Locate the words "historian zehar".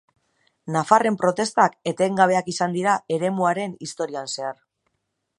3.89-4.57